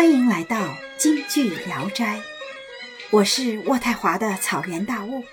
[0.00, 2.22] 欢迎来到京剧聊斋，
[3.10, 5.24] 我是渥太华的草原大雾。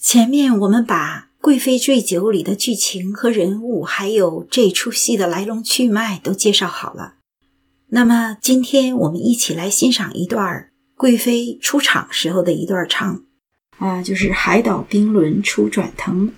[0.00, 7.16] 前面我们把《贵妃醉酒》里的剧情和人物，还有这出戏的来龙去脉都介绍好了。
[7.88, 13.24] 那么今天我们一起来欣赏一段贵妃出场时候的一段唱，
[13.76, 16.28] 啊，就是《海岛冰轮初转腾》。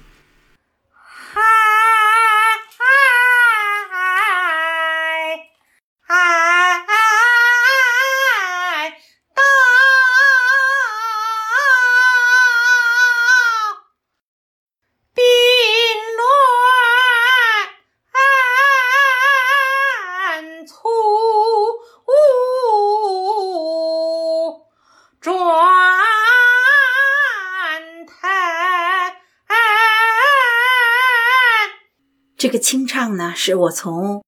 [32.39, 34.25] 这个清唱呢，是我从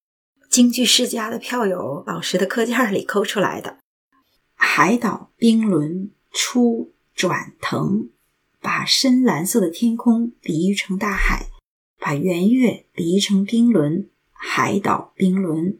[0.50, 3.78] 京剧世家的票友老师的课件里抠出来的。
[4.56, 8.10] 海岛冰轮出转腾，
[8.60, 11.46] 把深蓝色的天空比喻成大海，
[12.00, 14.10] 把圆月比喻成冰轮。
[14.32, 15.78] 海岛冰轮，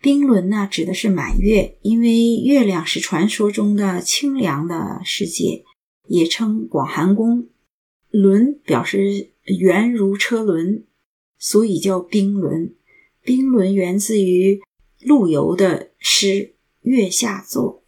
[0.00, 5.64] 冰轮呢指的是满月，因为月亮是传说中的清凉的世界，
[6.08, 7.48] 也称广寒宫。
[8.08, 10.86] 轮表示圆如车轮。
[11.42, 12.74] 所以叫冰轮，
[13.22, 14.60] 冰轮源自于
[15.00, 16.26] 陆游的诗
[16.82, 17.82] 《月下作》，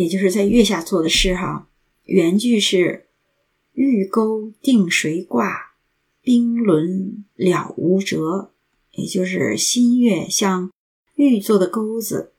[0.00, 1.70] 也就是在月下做的诗哈。
[2.04, 3.06] 原句是
[3.72, 5.72] “玉钩定谁挂，
[6.20, 8.52] 冰轮了无辙”，
[8.92, 10.70] 也就是新月像
[11.14, 12.34] 玉做的钩子，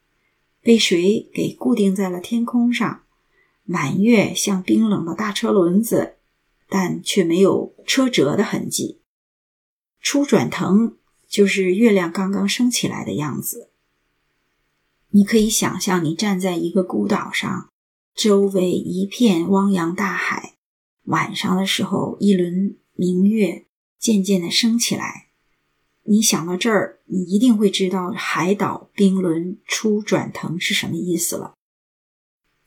[0.62, 3.04] 被谁给固定在了天空上；
[3.64, 6.18] 满月像冰冷的大车轮子，
[6.70, 9.00] 但却没有车辙的痕迹。
[10.04, 13.72] 初转腾就是月亮刚刚升起来的样子。
[15.12, 17.70] 你可以想象，你站在一个孤岛上，
[18.14, 20.58] 周围一片汪洋大海。
[21.06, 23.66] 晚上的时候，一轮明月
[23.98, 25.30] 渐渐的升起来。
[26.04, 31.54] 你想到这儿，你一定会知道“海岛冰轮初转腾”是什么意思了。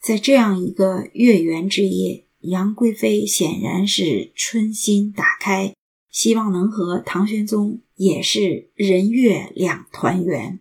[0.00, 5.75] 在这样一个月圆之夜，杨贵妃显然是春心打开。
[6.16, 10.60] 希望能和唐玄宗也是人月两团圆。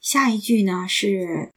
[0.00, 1.52] 下一句呢是。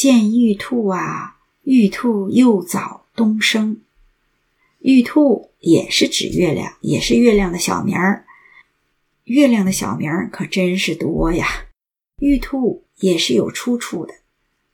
[0.00, 3.82] 见玉兔啊，玉兔又早东升。
[4.78, 8.24] 玉兔也是指月亮，也是月亮的小名儿。
[9.24, 11.66] 月亮的小名儿可真是多呀。
[12.16, 14.14] 玉兔也是有出处的，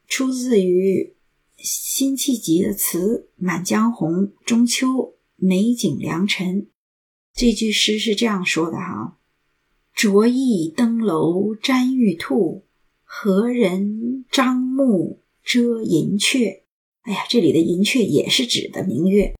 [0.07, 1.17] 出自于
[1.57, 6.63] 辛弃疾的词《满江红·中秋美景良辰》。
[7.35, 9.19] 这句诗是这样说的哈
[9.93, 12.63] ：“着意登楼瞻玉兔。”
[13.09, 16.62] 何人张目遮银阙？
[17.03, 19.37] 哎呀，这里的银阙也是指的明月。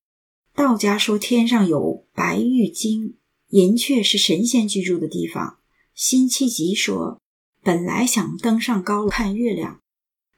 [0.55, 3.17] 道家说天上有白玉京，
[3.49, 5.59] 银阙是神仙居住的地方。
[5.95, 7.21] 辛弃疾说，
[7.61, 9.81] 本来想登上高楼看月亮，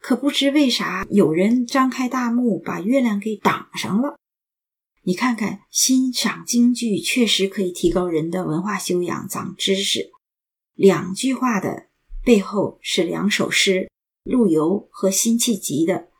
[0.00, 4.17] 可不知为啥有人张开大幕把月亮给挡上了。
[5.03, 10.11] 你看看，欣赏京剧确实可以提高人的文化修养、长知识。
[10.75, 11.88] 两句话的。
[12.28, 13.91] 背后是两首诗，
[14.22, 16.11] 陆游和辛弃疾的。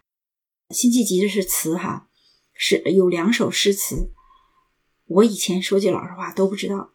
[0.70, 2.08] 辛弃疾的是词哈，
[2.54, 4.14] 是有两首诗词。
[5.04, 6.94] 我以前说句老实话都不知道，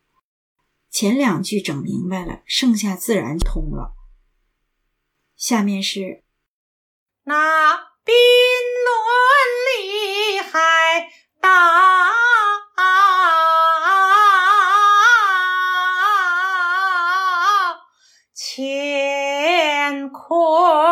[0.90, 3.94] 前两句整明白了，剩下自然通了。
[5.36, 6.24] 下面是
[7.26, 8.16] 那冰
[8.88, 8.98] 轮
[9.78, 11.54] 里海大。
[20.54, 20.83] 乾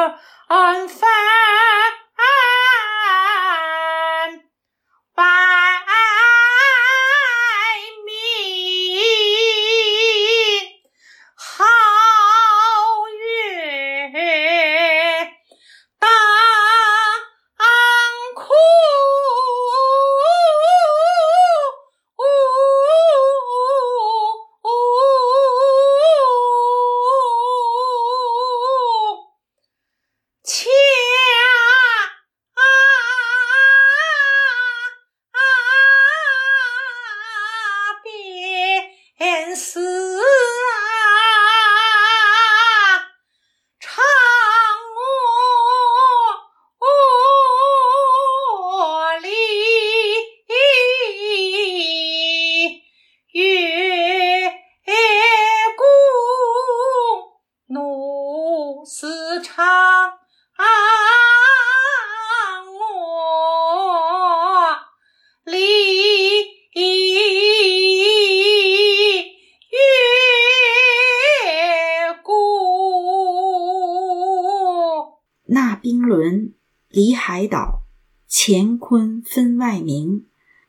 [76.94, 77.84] 离海岛，
[78.30, 80.26] 乾坤分外明。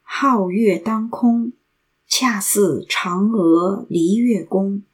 [0.07, 1.53] 皓月当空，
[2.07, 4.85] 恰似嫦娥离月宫。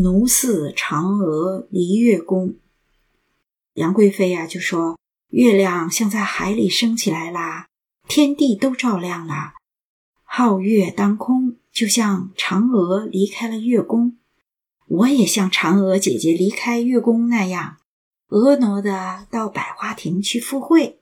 [0.00, 2.54] 奴似嫦娥离月宫。
[3.74, 7.66] 杨贵妃呀，就说月亮像在海里升起来啦，
[8.08, 9.52] 天地都照亮了。
[10.26, 14.16] 皓月当空，就像嫦娥离开了月宫。
[14.86, 17.76] 我也像嫦娥姐姐离开月宫那样，
[18.38, 21.00] 婀娜的到百花亭去赴会。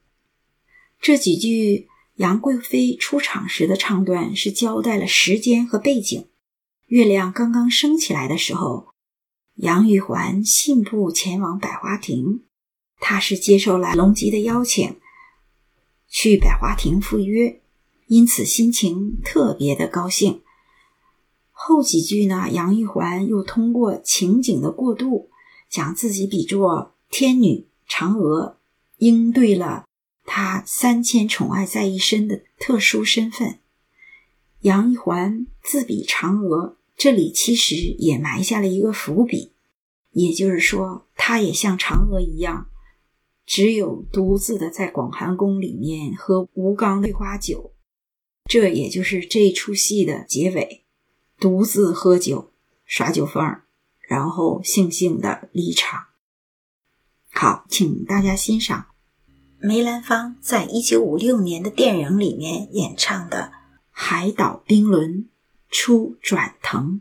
[1.00, 1.88] 这几句。
[2.16, 6.28] 杨贵妃出场时的唱段是交代了时间和背景。
[6.86, 8.88] 月亮刚刚升起来的时候，
[9.54, 12.42] 杨玉环信步前往百花亭，
[13.00, 14.96] 他是接受了龙吉的邀请，
[16.06, 17.62] 去百花亭赴约，
[18.06, 20.42] 因此心情特别的高兴。
[21.50, 25.30] 后几句呢，杨玉环又通过情景的过渡，
[25.70, 28.58] 将自己比作天女嫦娥，
[28.96, 29.84] 应对了。
[30.24, 33.58] 他三千宠爱在一身的特殊身份，
[34.60, 39.52] 杨玉环自比嫦娥，这里其实也埋下了一个伏笔，
[40.12, 42.68] 也就是说，她也像嫦娥一样，
[43.44, 47.74] 只有独自的在广寒宫里面喝吴刚桂花酒，
[48.48, 50.86] 这也就是这出戏的结尾，
[51.38, 52.52] 独自喝酒
[52.86, 53.60] 耍酒疯，
[54.00, 56.06] 然后悻悻的离场。
[57.34, 58.86] 好，请大家欣赏。
[59.58, 63.52] 梅兰芳在一九五六年的电影里面演唱的
[63.90, 65.28] 《海岛冰轮
[65.68, 67.00] 初转腾》。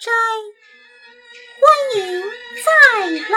[0.00, 0.10] 斋
[1.60, 2.22] 欢迎
[2.64, 2.70] 再
[3.28, 3.36] 来。